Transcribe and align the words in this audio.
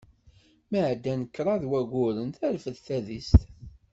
Mi 0.69 0.79
ɛeddan 0.87 1.21
kraḍ 1.35 1.61
waguren 1.71 2.29
terfed 2.37 2.75
tadist. 2.85 3.41